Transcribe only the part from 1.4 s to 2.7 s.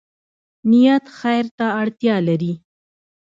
ته اړتیا لري